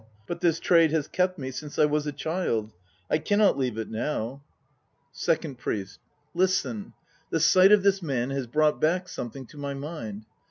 But 0.25 0.41
this 0.41 0.59
trade 0.59 0.89
has 0.93 1.07
kept 1.07 1.37
me 1.37 1.51
since 1.51 1.77
I 1.77 1.85
was 1.85 2.07
a 2.07 2.11
child. 2.11 2.71
I 3.07 3.19
cannot 3.19 3.55
leave 3.55 3.77
it 3.77 3.87
now. 3.87 4.19
130 4.25 4.29
THE 4.33 4.33
N5 4.33 4.43
PLAYS 4.49 4.89
OF 4.89 4.97
JAPAN 4.97 5.13
SECOND 5.13 5.57
PRIEST. 5.59 5.99
Listen. 6.63 6.93
The 7.29 7.39
sight 7.39 7.71
of 7.71 7.83
this 7.83 8.01
man 8.01 8.31
has 8.31 8.47
brought 8.47 8.81
back 8.81 9.07
something 9.07 9.45
to 9.45 9.57
my 9.57 9.75
mind. 9.75 10.25